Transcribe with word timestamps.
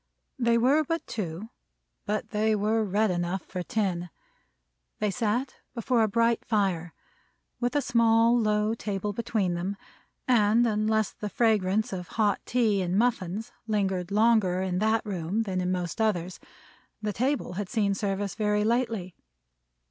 They 0.39 0.57
were 0.57 0.83
but 0.83 1.05
two, 1.05 1.49
but 2.07 2.31
they 2.31 2.55
were 2.55 2.83
red 2.83 3.11
enough 3.11 3.43
for 3.45 3.61
ten. 3.61 4.09
They 4.97 5.11
sat 5.11 5.57
before 5.75 6.01
a 6.01 6.07
bright 6.07 6.43
fire, 6.43 6.95
with 7.59 7.75
a 7.75 7.83
small 7.83 8.35
low 8.35 8.73
table 8.73 9.13
between 9.13 9.53
them; 9.53 9.77
and 10.27 10.65
unless 10.65 11.11
the 11.13 11.29
fragrance 11.29 11.93
of 11.93 12.07
hot 12.17 12.41
tea 12.47 12.81
and 12.81 12.97
muffins 12.97 13.51
lingered 13.67 14.09
longer 14.09 14.63
in 14.63 14.79
that 14.79 15.05
room 15.05 15.43
than 15.43 15.61
in 15.61 15.71
most 15.71 16.01
others, 16.01 16.39
the 17.03 17.13
table 17.13 17.53
had 17.53 17.69
seen 17.69 17.93
service 17.93 18.33
very 18.33 18.63
lately. 18.63 19.15